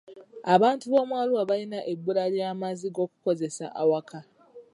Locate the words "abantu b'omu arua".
0.53-1.49